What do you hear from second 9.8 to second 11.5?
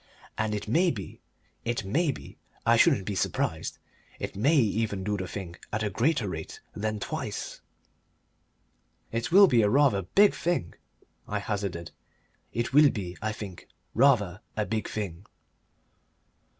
a big thing," I